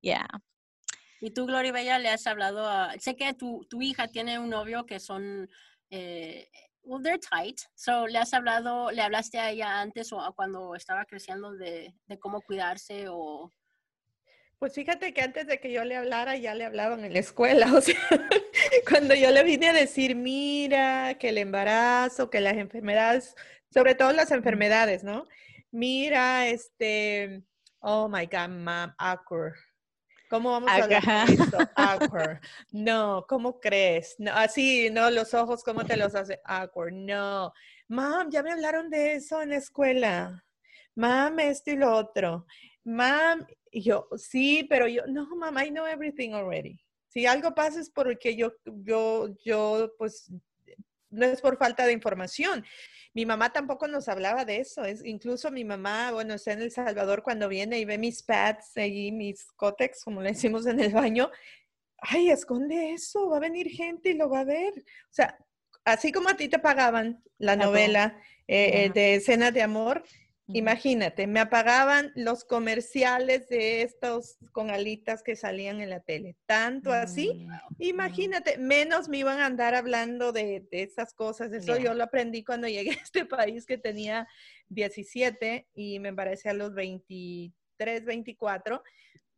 [0.01, 0.27] yeah.
[1.21, 4.49] Y tú, Gloria Bella, le has hablado a, sé que tu, tu hija tiene un
[4.49, 5.49] novio que son
[5.89, 6.47] eh,
[6.83, 7.61] well, they're tight.
[7.75, 12.19] So, ¿le has hablado, le hablaste a ella antes o cuando estaba creciendo de, de,
[12.19, 13.53] cómo cuidarse o...?
[14.57, 17.67] Pues fíjate que antes de que yo le hablara, ya le hablaban en la escuela.
[17.77, 17.95] O sea,
[18.89, 23.35] cuando yo le vine a decir, mira, que el embarazo, que las enfermedades,
[23.73, 25.25] sobre todo las enfermedades, ¿no?
[25.71, 27.43] Mira, este,
[27.79, 29.55] oh my God, mom, awkward.
[30.29, 31.57] ¿Cómo vamos a hablar de esto?
[31.75, 32.39] Awkward.
[32.71, 34.15] No, ¿cómo crees?
[34.19, 36.39] No, así, no, los ojos, ¿cómo te los hace?
[36.45, 36.93] Awkward.
[36.93, 37.51] No.
[37.87, 40.45] Mam, ya me hablaron de eso en la escuela.
[40.93, 42.45] Mam, esto y lo otro.
[42.83, 46.79] Mam, yo, sí, pero yo, no, mam, I know everything already.
[47.07, 50.31] Si algo pasa es porque yo, yo, yo, pues,
[51.09, 52.65] no es por falta de información.
[53.13, 54.83] Mi mamá tampoco nos hablaba de eso.
[54.83, 58.77] Es, incluso mi mamá, bueno, está en El Salvador cuando viene y ve mis pads
[58.77, 61.31] y mis cótex, como le decimos en el baño.
[61.97, 64.73] Ay, esconde eso, va a venir gente y lo va a ver.
[64.77, 65.37] O sea,
[65.83, 70.03] así como a ti te pagaban la novela eh, eh, de escenas de amor,
[70.53, 76.35] Imagínate, me apagaban los comerciales de estos con alitas que salían en la tele.
[76.47, 81.51] Tanto así, mm, imagínate, menos me iban a andar hablando de, esas cosas.
[81.53, 84.27] Eso yo lo aprendí cuando llegué a este país que tenía
[84.69, 88.81] 17 y me embaracé a los 23, 24.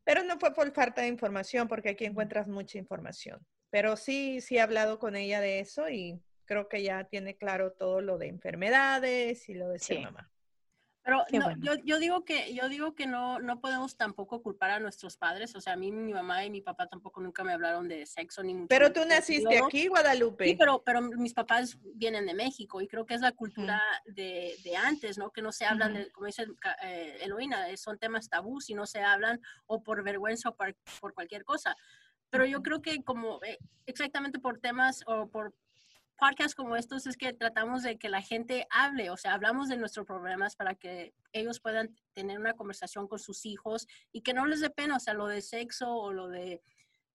[0.04, 3.46] Pero no fue por falta de información, porque aquí encuentras mucha información.
[3.70, 7.72] Pero sí, sí he hablado con ella de eso y creo que ya tiene claro
[7.74, 10.04] todo lo de enfermedades y lo de ser Sí.
[10.04, 10.32] mamá.
[11.04, 11.64] Pero no, bueno.
[11.64, 15.56] yo, yo digo que, yo digo que no, no podemos tampoco culpar a nuestros padres.
[15.56, 18.44] O sea, a mí mi mamá y mi papá tampoco nunca me hablaron de sexo
[18.44, 18.68] ni mucho.
[18.68, 20.46] Pero tú naciste aquí, Guadalupe.
[20.46, 24.56] Sí, pero, pero mis papás vienen de México y creo que es la cultura de,
[24.64, 25.32] de antes, ¿no?
[25.32, 26.46] Que no se hablan, de, como dice
[26.84, 30.76] eh, Eloína, eh, son temas tabús y no se hablan o por vergüenza o por,
[31.00, 31.76] por cualquier cosa.
[32.30, 35.54] Pero yo creo que como eh, exactamente por temas o por
[36.22, 39.78] podcasts como estos es que tratamos de que la gente hable, o sea, hablamos de
[39.78, 44.46] nuestros problemas para que ellos puedan tener una conversación con sus hijos y que no
[44.46, 46.62] les dé pena, o sea, lo de sexo o lo de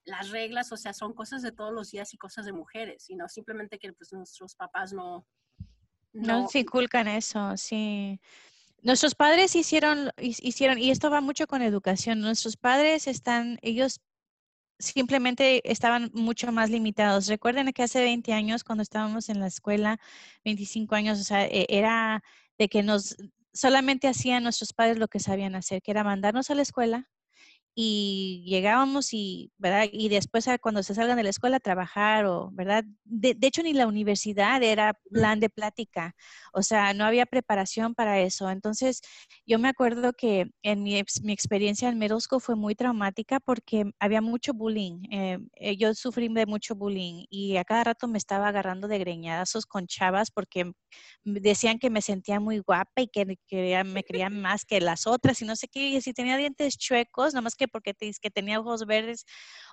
[0.05, 3.14] las reglas, o sea, son cosas de todos los días y cosas de mujeres, y
[3.14, 5.25] no simplemente que pues, nuestros papás no...
[6.12, 8.21] No se inculcan eso, sí.
[8.83, 14.01] Nuestros padres hicieron, hi- hicieron, y esto va mucho con educación, nuestros padres están, ellos
[14.79, 17.27] simplemente estaban mucho más limitados.
[17.29, 19.99] Recuerden que hace 20 años, cuando estábamos en la escuela,
[20.45, 22.23] 25 años, o sea, e- era
[22.59, 23.17] de que nos,
[23.53, 27.09] solamente hacían nuestros padres lo que sabían hacer, que era mandarnos a la escuela,
[27.79, 29.87] y llegábamos y, ¿verdad?
[29.93, 32.85] Y después cuando se salgan de la escuela a trabajar o, ¿verdad?
[33.05, 36.15] De, de hecho, ni la universidad era plan de plática,
[36.55, 38.51] o sea, no había preparación para eso.
[38.51, 39.03] Entonces,
[39.47, 43.91] yo me acuerdo que en mi, mi experiencia en middle school fue muy traumática porque
[43.99, 45.03] había mucho bullying.
[45.12, 48.99] eh, eh, yo sufrí de mucho bullying y a cada rato me estaba agarrando de
[48.99, 50.73] greñazos con chavas porque
[51.25, 55.41] decían que me sentía muy guapa y que quería- me querían más que las otras
[55.43, 58.31] y no sé qué, y si tenía dientes chuecos, nada más que porque te, que
[58.31, 59.25] tenía ojos verdes.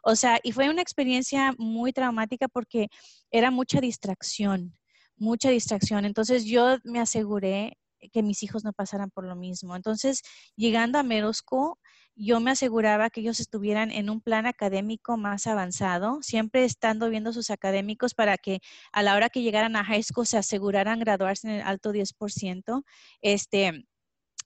[0.04, 2.90] O sea, y fue una experiencia muy traumática porque
[3.32, 4.78] era mucha distracción,
[5.16, 6.06] mucha distracción.
[6.06, 7.78] Entonces yo me aseguré
[8.12, 9.76] que mis hijos no pasaran por lo mismo.
[9.76, 10.22] Entonces,
[10.56, 11.76] llegando a school,
[12.16, 17.34] yo me aseguraba que ellos estuvieran en un plan académico más avanzado, siempre estando viendo
[17.34, 18.60] sus académicos para que
[18.92, 22.84] a la hora que llegaran a high school se aseguraran graduarse en el alto 10%.
[23.22, 23.86] Este,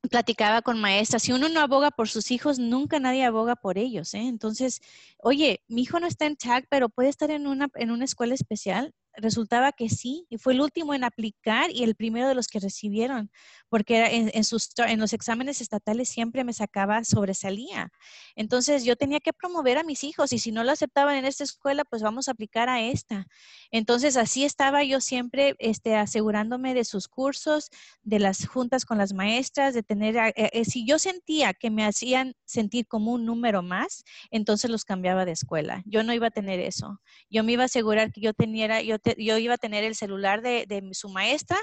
[0.10, 4.14] platicaba con maestras, si uno no aboga por sus hijos, nunca nadie aboga por ellos,
[4.14, 4.28] ¿eh?
[4.28, 4.82] Entonces,
[5.18, 8.34] oye, mi hijo no está en TAG, pero puede estar en una, en una escuela
[8.34, 8.94] especial.
[9.17, 12.60] Resultaba que sí, y fue el último en aplicar y el primero de los que
[12.60, 13.32] recibieron,
[13.69, 17.89] porque en, en, sus, en los exámenes estatales siempre me sacaba, sobresalía.
[18.36, 21.43] Entonces yo tenía que promover a mis hijos y si no lo aceptaban en esta
[21.43, 23.25] escuela, pues vamos a aplicar a esta.
[23.71, 27.69] Entonces así estaba yo siempre este, asegurándome de sus cursos,
[28.03, 31.86] de las juntas con las maestras, de tener, eh, eh, si yo sentía que me
[31.86, 35.84] hacían sentir como un número más, entonces los cambiaba de escuela.
[35.86, 37.01] Yo no iba a tener eso.
[37.30, 39.96] Yo me iba a asegurar que yo tenía, yo, te, yo iba a tener el
[39.96, 41.58] celular de, de su maestra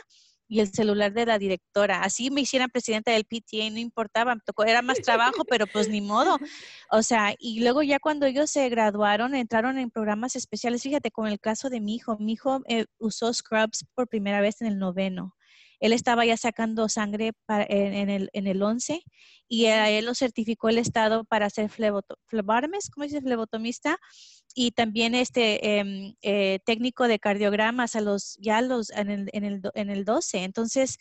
[0.48, 2.02] y el celular de la directora.
[2.02, 6.38] Así me hicieran presidenta del PTA, no importaba, era más trabajo, pero pues ni modo.
[6.90, 10.82] O sea, y luego ya cuando ellos se graduaron, entraron en programas especiales.
[10.82, 14.60] Fíjate, con el caso de mi hijo, mi hijo eh, usó Scrubs por primera vez
[14.60, 15.34] en el noveno.
[15.84, 19.02] Él estaba ya sacando sangre para, en, en, el, en el 11
[19.46, 23.20] y a él lo certificó el Estado para ser flebotomes, ¿cómo dice?
[23.20, 23.98] Flebotomista
[24.54, 29.44] y también este eh, eh, técnico de cardiogramas a los ya los en el, en
[29.44, 30.44] el, en el 12.
[30.44, 30.96] Entonces,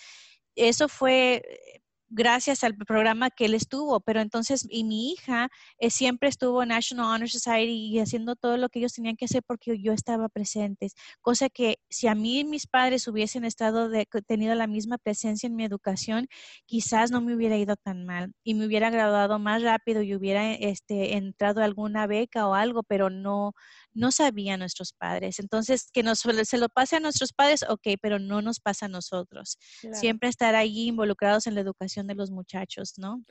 [0.53, 1.81] eso fue
[2.13, 5.49] gracias al programa que él estuvo, pero entonces, y mi hija
[5.79, 9.25] eh, siempre estuvo en National Honor Society y haciendo todo lo que ellos tenían que
[9.25, 10.89] hacer porque yo estaba presente,
[11.21, 15.55] cosa que si a mí mis padres hubiesen estado de, tenido la misma presencia en
[15.55, 16.27] mi educación,
[16.65, 20.53] quizás no me hubiera ido tan mal y me hubiera graduado más rápido y hubiera
[20.53, 23.53] este, entrado a alguna beca o algo, pero no,
[23.93, 25.39] no sabían nuestros padres.
[25.39, 28.89] Entonces, que nos, se lo pase a nuestros padres, ok, pero no nos pasa a
[28.89, 29.57] nosotros.
[29.81, 29.95] Claro.
[29.95, 33.23] Siempre estar allí involucrados en la educación de los muchachos, ¿no?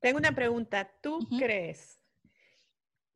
[0.00, 0.90] Tengo una pregunta.
[1.02, 1.38] ¿Tú uh -huh.
[1.38, 1.98] crees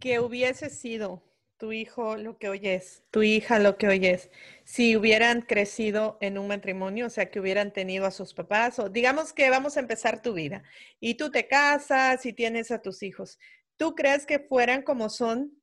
[0.01, 1.23] que hubiese sido
[1.61, 4.31] tu hijo lo que hoy es, tu hija lo que hoy es,
[4.65, 8.89] si hubieran crecido en un matrimonio, o sea, que hubieran tenido a sus papás, o
[8.89, 10.63] digamos que vamos a empezar tu vida
[11.01, 13.39] y tú te casas y tienes a tus hijos,
[13.77, 15.60] ¿tú crees que fueran como son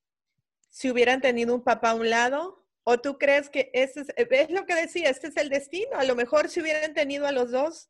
[0.78, 2.64] si hubieran tenido un papá a un lado?
[2.84, 5.98] ¿O tú crees que ese es, es lo que decía, este es el destino?
[5.98, 7.90] A lo mejor si hubieran tenido a los dos,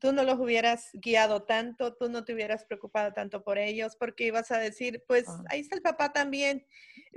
[0.00, 4.24] tú no los hubieras guiado tanto, tú no te hubieras preocupado tanto por ellos, porque
[4.24, 6.66] ibas a decir, pues ahí está el papá también.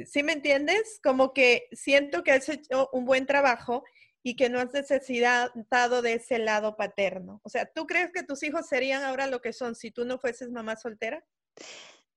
[0.06, 1.00] ¿Sí me entiendes?
[1.02, 3.86] Como que siento que has hecho un buen trabajo
[4.24, 7.40] y que no has necesitado de ese lado paterno.
[7.44, 10.20] O sea, ¿tú crees que tus hijos serían ahora lo que son si tú no
[10.20, 11.26] fueses mamá soltera?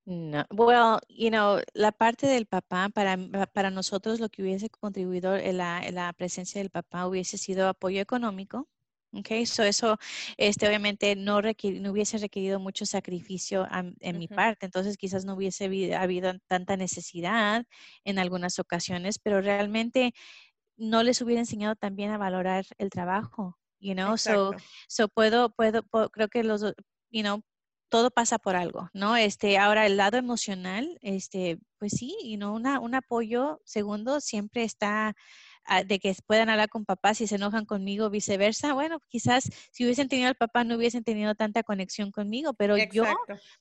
[0.07, 3.17] No, well, you know, la parte del papá, para,
[3.53, 7.69] para nosotros lo que hubiese contribuido en la, en la presencia del papá hubiese sido
[7.69, 8.69] apoyo económico,
[9.17, 9.97] Okay, so eso,
[10.37, 14.19] este, obviamente no, no hubiese requerido mucho sacrificio a, en uh -huh.
[14.19, 17.65] mi parte, entonces quizás no hubiese habido, habido, tanta necesidad
[18.05, 20.15] en algunas ocasiones, pero realmente
[20.77, 24.53] no les hubiera enseñado también a valorar el trabajo, you know, so,
[24.89, 26.63] so puedo, puedo, creo que los,
[27.11, 27.41] you know,
[27.95, 29.17] todo pasa por algo, ¿no?
[29.17, 34.65] Este, ahora el lado emocional, este, pues sí, y no una, un apoyo segundo siempre
[34.65, 35.15] está
[35.65, 38.73] ah, de que puedan hablar con papá si se enojan conmigo, viceversa.
[38.73, 43.05] Bueno, quizás si hubiesen tenido al papá no hubiesen tenido tanta conexión conmigo, pero yo,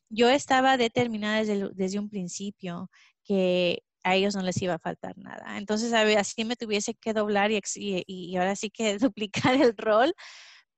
[0.10, 2.90] yo estaba determinada desde, desde un principio
[3.24, 5.60] que a ellos no les iba a faltar nada.
[5.60, 9.78] Entonces, a ver, así me tuviese que doblar y, y, ahora sí que duplicar el
[9.78, 10.12] rol,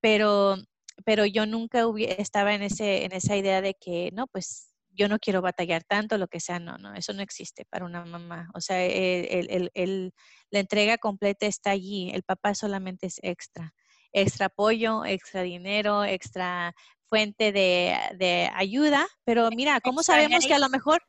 [0.01, 0.57] pero,
[1.03, 5.19] pero yo nunca estaba en, ese, en esa idea de que, no, pues yo no
[5.19, 8.49] quiero batallar tanto, lo que sea, no, no, eso no existe para una mamá.
[8.53, 10.13] O sea, el, el,
[10.49, 13.73] la entrega completa está allí, el papá solamente es extra,
[14.13, 16.73] extra apoyo, extra dinero, extra
[17.07, 21.03] fuente de, de ayuda, pero mira, ¿cómo sabemos que a lo mejor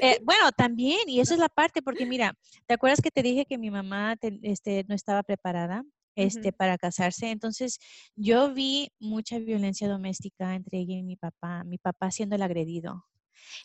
[0.00, 2.34] eh, bueno, también, y esa es la parte, porque mira,
[2.66, 5.84] ¿te acuerdas que te dije que mi mamá este, no estaba preparada?
[6.18, 7.30] Este, para casarse.
[7.30, 7.78] Entonces,
[8.16, 13.04] yo vi mucha violencia doméstica entre ella y mi papá, mi papá siendo el agredido.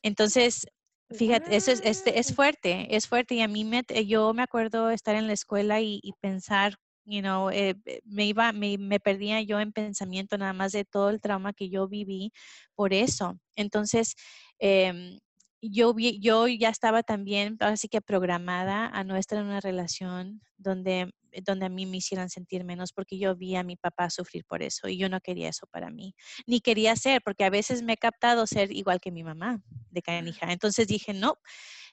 [0.03, 0.67] Entonces,
[1.09, 3.33] fíjate, eso es, este, es fuerte, es fuerte.
[3.35, 7.49] Y a mí me, yo me acuerdo estar en la escuela y, pensar, you know,
[7.49, 11.53] eh, me iba, me, me, perdía yo en pensamiento nada más de todo el trauma
[11.53, 12.31] que yo viví
[12.75, 13.39] por eso.
[13.55, 14.13] Entonces,
[14.59, 15.19] eh,
[15.69, 21.13] yo, yo ya estaba también, así que programada a no estar en una relación donde,
[21.43, 24.61] donde a mí me hicieran sentir menos porque yo vi a mi papá sufrir por
[24.61, 27.93] eso y yo no quería eso para mí, ni quería ser, porque a veces me
[27.93, 30.51] he captado ser igual que mi mamá de canija.
[30.51, 31.37] Entonces dije, no,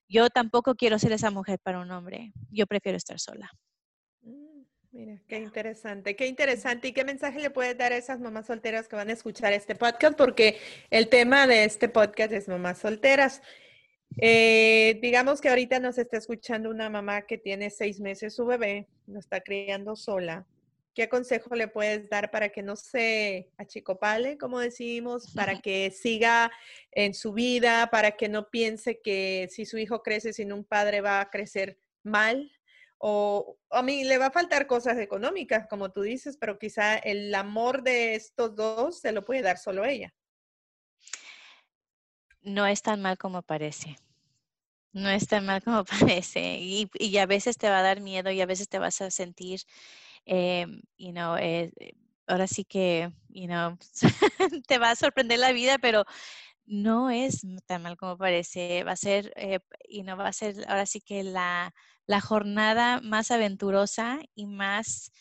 [0.08, 3.50] yo tampoco quiero ser esa mujer para un hombre, yo prefiero estar sola.
[4.92, 6.88] Mira, qué interesante, qué interesante.
[6.88, 9.76] ¿Y qué mensaje le puedes dar a esas mamás solteras que van a escuchar este
[9.76, 10.16] podcast?
[10.16, 10.58] Porque
[10.90, 13.40] el tema de este podcast es mamás solteras.
[14.18, 18.88] Eh, digamos que ahorita nos está escuchando una mamá que tiene seis meses su bebé,
[19.06, 20.44] lo está criando sola.
[20.92, 26.50] ¿Qué consejo le puedes dar para que no se achicopale, como decimos, para que siga
[26.90, 31.00] en su vida, para que no piense que si su hijo crece sin un padre
[31.00, 32.50] va a crecer mal?
[33.02, 37.34] O a mí le va a faltar cosas económicas, como tú dices, pero quizá el
[37.34, 40.14] amor de estos dos se lo puede dar solo ella
[42.42, 43.96] no es tan mal como parece.
[44.92, 45.84] No es tan mal como
[46.20, 46.58] parece.
[46.58, 49.10] Y, y a veces te va a dar miedo y a veces te vas a
[49.10, 49.60] sentir,
[50.26, 51.72] eh, you know, eh,
[52.26, 53.76] ahora sí que, you know,
[54.66, 56.04] te va a sorprender la vida, pero
[56.66, 58.84] no es tan mal como parece.
[58.84, 61.74] Va a ser, eh, y no va a ser ahora sí que la,
[62.10, 65.12] la jornada más aventurosa y más,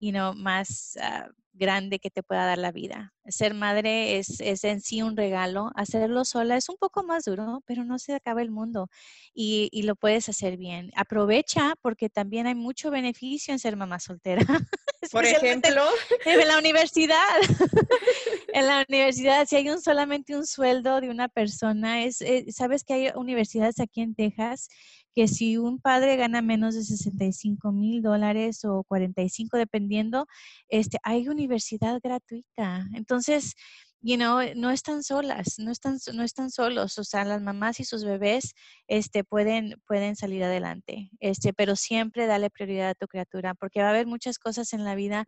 [0.00, 3.12] you know, más uh, grande que te pueda dar la vida.
[3.26, 5.70] Ser madre es, es, en sí un regalo.
[5.74, 8.88] Hacerlo sola es un poco más duro, pero no se acaba el mundo
[9.34, 10.90] y, y lo puedes hacer bien.
[10.96, 14.40] Aprovecha porque también hay mucho beneficio en ser mamá soltera.
[15.12, 15.82] Por ejemplo,
[16.24, 17.16] en la universidad.
[18.54, 22.84] en la universidad, si hay un, solamente un sueldo de una persona, es, eh, sabes
[22.84, 24.68] que hay universidades aquí en Texas
[25.14, 30.26] que si un padre gana menos de 65 mil dólares o 45, dependiendo,
[30.68, 32.86] este, hay universidad gratuita.
[32.94, 33.54] Entonces,
[34.00, 37.84] you know, no están solas, no están, no están solos, o sea, las mamás y
[37.84, 38.54] sus bebés
[38.86, 43.88] este, pueden, pueden salir adelante, este, pero siempre dale prioridad a tu criatura, porque va
[43.88, 45.24] a haber muchas cosas en la vida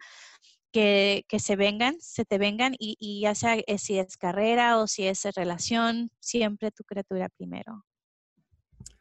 [0.72, 4.78] que, que se vengan, se te vengan, y, y ya sea eh, si es carrera
[4.78, 7.84] o si es relación, siempre tu criatura primero.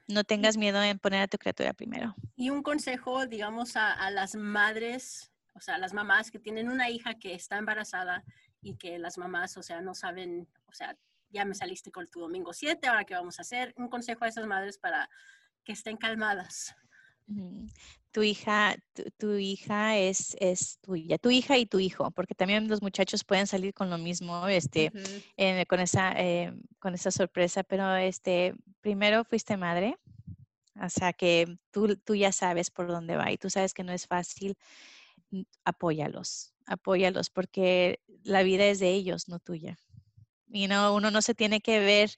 [0.09, 2.15] No tengas miedo en poner a tu criatura primero.
[2.35, 6.67] Y un consejo, digamos, a, a las madres, o sea, a las mamás que tienen
[6.69, 8.23] una hija que está embarazada
[8.61, 10.97] y que las mamás, o sea, no saben, o sea,
[11.29, 13.73] ya me saliste con tu domingo 7, ahora qué vamos a hacer.
[13.77, 15.09] Un consejo a esas madres para
[15.63, 16.75] que estén calmadas.
[18.11, 18.75] Tu hija,
[19.17, 23.45] tu, hija es, es, tuya, tu hija y tu hijo, porque también los muchachos pueden
[23.45, 24.91] salir con lo mismo, este,
[25.37, 29.97] eh, con esa, eh, con esa sorpresa, pero este, primero fuiste madre,
[30.81, 33.91] o sea que tú, tú ya sabes por dónde va y tú sabes que no
[33.91, 34.57] es fácil,
[35.63, 39.77] apóyalos, apóyalos, porque la vida es de ellos, no tuya.
[40.51, 42.09] Y no, uno no se tiene que ver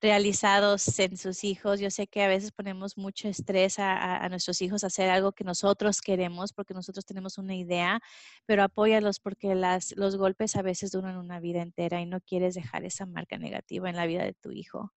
[0.00, 1.80] realizados en sus hijos.
[1.80, 5.44] Yo sé que a veces ponemos mucho estrés a, nuestros hijos a hacer algo que
[5.44, 8.00] nosotros queremos porque nosotros tenemos una idea,
[8.46, 12.54] pero apóyalos porque las, los golpes a veces duran una vida entera y no quieres
[12.54, 14.92] dejar esa marca negativa en la vida de tu hijo.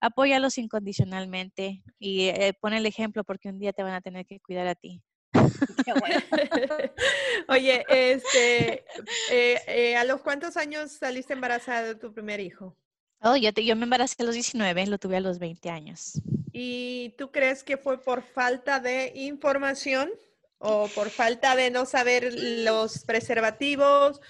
[0.00, 4.40] Apóyalos incondicionalmente y eh, pon el ejemplo porque un día te van a tener que
[4.40, 5.02] cuidar a ti.
[7.48, 8.84] Oye, este,
[9.30, 12.76] eh, eh, ¿a los cuántos años saliste embarazada de tu primer hijo?
[13.20, 16.20] Oh, yo, yo me embaracé a los 19, lo tuve a los 20 años.
[16.52, 20.10] ¿Y tú crees que fue por falta de información
[20.58, 24.20] o por falta de no saber los preservativos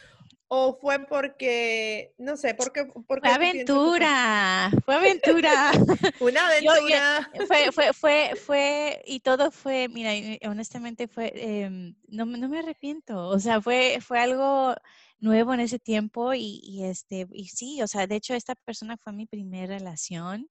[0.49, 2.87] o fue porque, no sé, porque...
[3.07, 5.73] porque fue aventura, fue aventura.
[6.21, 7.31] Una aventura.
[7.47, 10.13] fue, fue, fue, fue, y todo fue, mira,
[10.49, 14.75] honestamente fue, em, no, no, me arrepiento, o sea, fue, fue algo
[15.19, 18.97] nuevo en ese tiempo y, y, este, y sí, o sea, de hecho esta persona
[18.97, 20.49] fue mi primera relación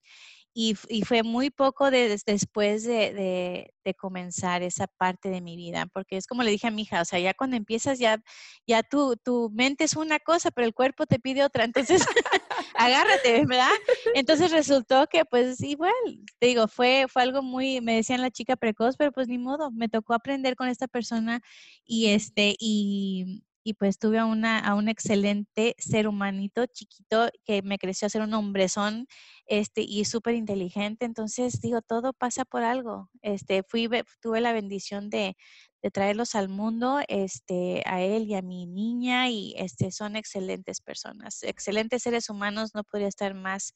[0.57, 6.27] y, fue muy poco de, después de, comenzar esa parte de mi vida, porque es
[6.27, 8.23] como le dije a mi hija, o sea, ya cuando empiezas, ya,
[8.65, 12.01] ya tu, tu mente es una cosa, pero el cuerpo te pide otra, entonces
[12.75, 13.69] agárrate, ¿verdad?
[14.13, 15.93] Entonces resultó que, pues, igual,
[16.39, 19.71] te digo, fue, fue algo muy, me decían la chica precoz, pero pues ni modo,
[19.71, 21.41] me tocó aprender con esta persona
[21.83, 27.63] y este, y, y pues tuve a, una, a un excelente ser humanito chiquito que
[27.63, 29.07] me creció a ser un hombrezón
[29.47, 31.03] este, y súper inteligente.
[31.03, 33.09] Entonces, digo, todo pasa por algo.
[33.23, 33.89] Este, fui,
[34.21, 35.35] tuve la bendición de,
[35.81, 40.79] de, traerlos al mundo, este, a él y a mi niña, y este, son excelentes
[40.79, 42.75] personas, excelentes seres humanos.
[42.75, 43.73] No podría estar más,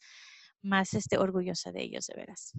[0.62, 2.54] más este, orgullosa de ellos, de veras.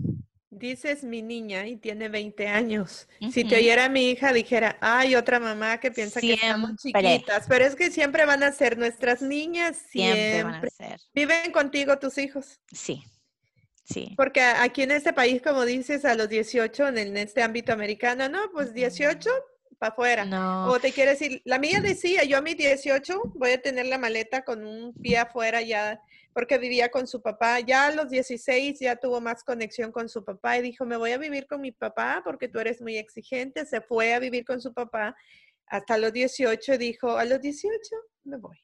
[0.53, 3.07] Dices mi niña y tiene 20 años.
[3.33, 7.65] Si te oyera mi hija, dijera, hay otra mamá que piensa que estamos chiquitas, pero
[7.65, 10.43] es que siempre van a ser nuestras niñas, siempre.
[10.43, 11.01] Van a ser.
[11.15, 12.59] ¿Viven contigo tus hijos?
[12.73, 13.05] Sí,
[13.85, 14.13] sí.
[14.17, 18.51] Porque aquí en este país, como dices, a los 18, en, este ámbito americano, no,
[18.53, 19.31] pues 18
[19.79, 20.25] para afuera.
[20.25, 20.67] No.
[20.67, 23.99] O te quiere decir, la mía decía, yo a mis 18 voy a tener la
[23.99, 26.03] maleta con un pie afuera ya
[26.33, 27.61] porque vivía con su papá.
[27.61, 31.13] Ya a los 16 ya tuvo más conexión con su papá y dijo, me voy
[31.13, 33.67] a vivir con mi papá porque tú eres muy exigente.
[33.67, 35.17] Se fue a vivir con su papá
[35.71, 37.73] hasta los 18 dijo, a los 18
[38.25, 38.59] me voy.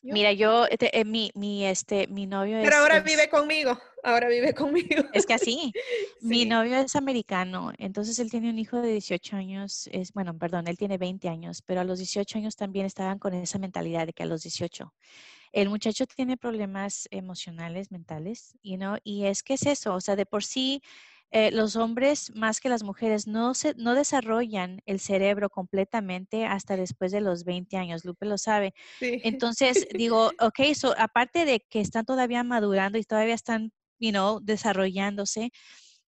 [0.00, 4.54] Mira, yo, este, eh, mi, mi, este, mi novio Pero ahora vive conmigo, ahora vive
[4.54, 5.02] conmigo.
[5.12, 5.72] Es que así,
[6.20, 10.68] mi novio es americano, entonces él tiene un hijo de 18 años, es, bueno, perdón,
[10.68, 14.12] él tiene 20 años, pero a los 18 años también estaban con esa mentalidad de
[14.12, 14.94] que a los 18
[15.52, 20.16] el muchacho tiene problemas emocionales, mentales, you know, y es que es eso, o sea,
[20.16, 20.82] de por sí
[21.30, 26.76] eh, los hombres más que las mujeres no, se, no desarrollan el cerebro completamente hasta
[26.76, 28.72] después de los 20 años, Lupe lo sabe.
[29.00, 34.40] Entonces, digo, ok, so, aparte de que están todavía madurando y todavía están, you know,
[34.40, 35.50] desarrollándose,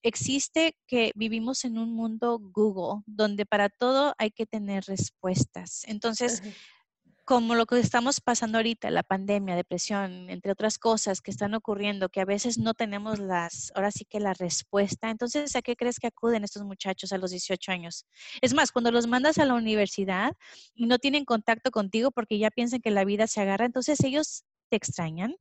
[0.04, 5.84] existe que vivimos en un mundo Google, donde para todo hay que tener respuestas.
[5.86, 6.42] Entonces,
[7.30, 12.10] como lo que estamos pasando ahorita, la pandemia, depresión, entre otras cosas que están ocurriendo,
[12.10, 15.12] que a veces no tenemos las, ahora sí que la respuesta.
[15.12, 18.08] Entonces, ¿a qué crees que acuden estos muchachos a los 18 años?
[18.42, 20.36] Es más, cuando los mandas a la universidad
[20.74, 24.44] y no tienen contacto contigo porque ya piensan que la vida se agarra, entonces ellos
[24.70, 25.36] te extrañan,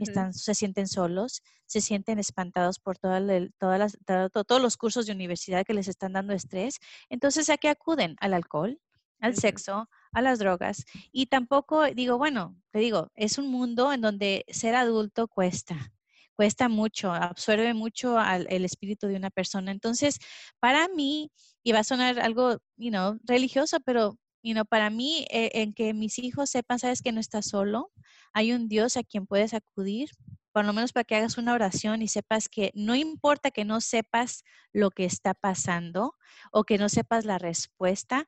[0.00, 5.64] están, se sienten solos, se sienten espantados por todas las, todos los cursos de universidad
[5.64, 6.80] que les están dando estrés.
[7.08, 8.16] Entonces, ¿a qué acuden?
[8.18, 8.80] Al alcohol,
[9.20, 10.84] al sexo, a las drogas.
[11.12, 15.92] Y tampoco digo, bueno, te digo, es un mundo en donde ser adulto cuesta,
[16.36, 19.72] cuesta mucho, absorbe mucho al, el espíritu de una persona.
[19.72, 20.18] Entonces,
[20.60, 21.30] para mí,
[21.62, 25.74] y va a sonar algo, you know, religioso, pero, you know, para mí, eh, en
[25.74, 27.90] que mis hijos sepan, sabes que no estás solo,
[28.32, 30.10] hay un Dios a quien puedes acudir,
[30.52, 33.80] por lo menos para que hagas una oración y sepas que no importa que no
[33.80, 36.14] sepas lo que está pasando
[36.52, 38.26] o que no sepas la respuesta,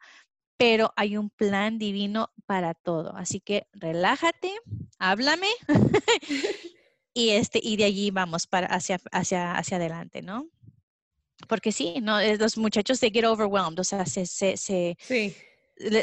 [0.60, 3.16] pero hay un plan divino para todo.
[3.16, 4.52] Así que relájate,
[4.98, 5.48] háblame
[7.14, 10.50] y este y de allí vamos para hacia hacia hacia adelante, ¿no?
[11.48, 15.34] Porque sí, no los muchachos se get overwhelmed, o sea, se se, se sí.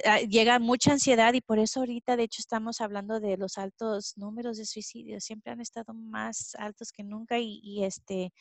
[0.05, 4.17] Ah, llega mucha ansiedad y por eso ahorita de hecho estamos hablando de los altos
[4.17, 8.33] números de suicidios, siempre han estado más altos que nunca y, y este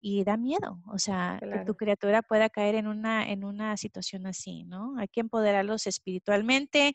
[0.00, 4.26] y da miedo, o sea, que tu criatura pueda caer en una, en una situación
[4.26, 4.96] así, ¿no?
[4.98, 6.94] Hay que empoderarlos espiritualmente,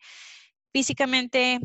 [0.71, 1.59] físicamente,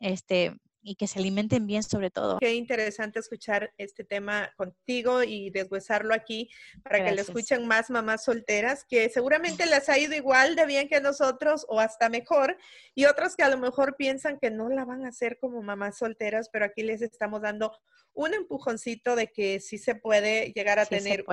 [0.00, 2.38] este, y que se alimenten bien sobre todo.
[2.38, 6.50] Qué interesante escuchar este tema contigo y deshuesarlo aquí
[6.82, 10.88] para que lo escuchen más mamás solteras, que seguramente les ha ido igual de bien
[10.88, 12.56] que nosotros o hasta mejor,
[12.94, 15.98] y otras que a lo mejor piensan que no la van a hacer como mamás
[15.98, 17.72] solteras, pero aquí les estamos dando
[18.12, 21.24] un empujoncito de que sí se puede llegar a tener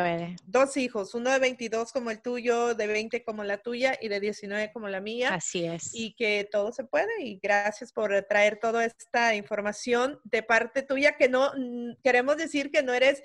[0.45, 4.19] dos hijos, uno de 22 como el tuyo, de 20 como la tuya y de
[4.19, 5.33] 19 como la mía.
[5.33, 5.93] Así es.
[5.93, 7.23] Y que todo se puede.
[7.23, 11.51] Y gracias por traer toda esta información de parte tuya, que no
[12.03, 13.23] queremos decir que no eres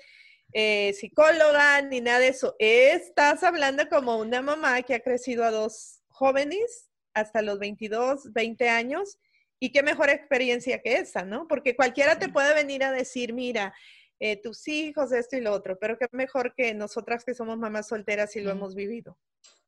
[0.53, 2.55] eh, psicóloga ni nada de eso.
[2.59, 8.69] Estás hablando como una mamá que ha crecido a dos jóvenes hasta los 22, 20
[8.69, 9.17] años
[9.59, 11.47] y qué mejor experiencia que esa, ¿no?
[11.47, 13.73] Porque cualquiera te puede venir a decir, mira,
[14.19, 17.87] eh, tus hijos, esto y lo otro, pero qué mejor que nosotras que somos mamás
[17.87, 19.17] solteras y lo hemos vivido.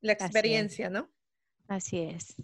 [0.01, 1.11] La experiencia, ¿no?
[1.67, 2.35] Así es.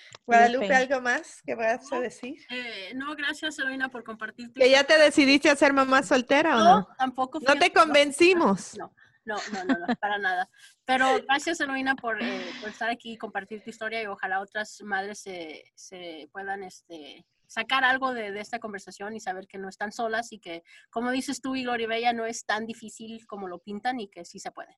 [0.26, 2.36] Guadalupe, ¿algo más que vas a decir?
[2.50, 4.52] Eh, no, gracias, Eloina, por compartir.
[4.52, 6.88] ¿Que ya te decidiste a ser mamá soltera o no?
[6.98, 7.40] tampoco.
[7.40, 8.76] No te convencimos.
[8.78, 8.92] No,
[9.24, 10.48] no, no, no, no, para nada.
[10.84, 14.80] Pero gracias, Eloina, por, eh, por, estar aquí y compartir tu historia y ojalá otras
[14.82, 19.68] madres se, se puedan este, sacar algo de, de, esta conversación y saber que no
[19.68, 23.48] están solas y que, como dices tú y Gloria Bella, no es tan difícil como
[23.48, 24.76] lo pintan y que sí se puede.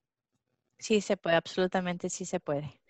[0.77, 2.81] Sí se puede, absolutamente sí se puede.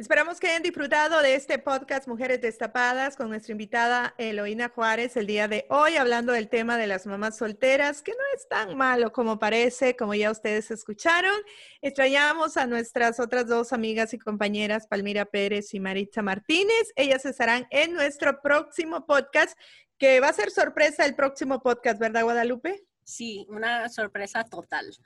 [0.00, 5.26] Esperamos que hayan disfrutado de este podcast Mujeres Destapadas con nuestra invitada Eloína Juárez el
[5.26, 9.12] día de hoy, hablando del tema de las mamás solteras, que no es tan malo
[9.12, 11.34] como parece, como ya ustedes escucharon.
[11.82, 16.94] Extrañamos a nuestras otras dos amigas y compañeras, Palmira Pérez y Maritza Martínez.
[16.96, 19.54] Ellas estarán en nuestro próximo podcast,
[19.98, 22.86] que va a ser sorpresa el próximo podcast, ¿verdad, Guadalupe?
[23.04, 24.96] Sí, una sorpresa total.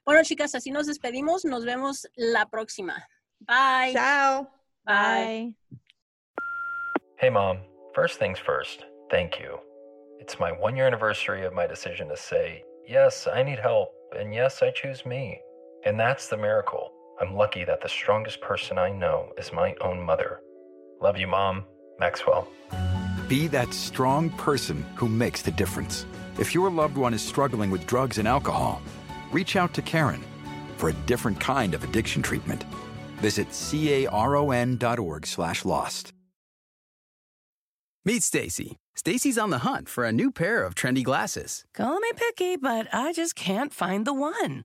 [0.04, 1.44] Bueno, chicas, así nos despedimos.
[1.44, 3.08] Nos vemos la próxima.
[3.40, 3.92] Bye.
[3.92, 4.48] Chao.
[4.84, 5.56] Bye.
[7.18, 7.58] Hey, Mom.
[7.92, 9.58] First things first, thank you.
[10.20, 14.32] It's my one year anniversary of my decision to say, yes, I need help, and
[14.32, 15.40] yes, I choose me.
[15.84, 16.92] And that's the miracle.
[17.20, 20.40] I'm lucky that the strongest person I know is my own mother.
[21.02, 21.64] Love you, Mom.
[21.98, 22.48] Maxwell.
[23.28, 26.06] Be that strong person who makes the difference.
[26.38, 28.80] If your loved one is struggling with drugs and alcohol,
[29.30, 30.24] reach out to Karen
[30.78, 32.64] for a different kind of addiction treatment.
[33.18, 36.14] Visit caron.org slash lost.
[38.02, 38.78] Meet Stacy.
[38.96, 41.64] Stacy's on the hunt for a new pair of trendy glasses.
[41.74, 44.64] Call me picky, but I just can't find the one.